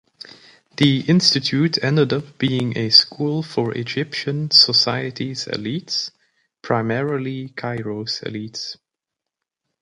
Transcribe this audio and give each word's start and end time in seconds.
The 0.77 1.01
Institute 1.01 1.77
ended 1.83 2.11
up 2.11 2.39
being 2.39 2.75
a 2.75 2.89
school 2.89 3.43
for 3.43 3.71
Egyptian 3.77 4.49
society's 4.49 5.45
elites 5.45 6.09
primarily 6.63 7.49
Cairo's 7.49 8.23
elite. 8.23 8.77